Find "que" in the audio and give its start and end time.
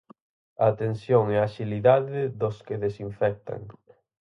2.65-2.81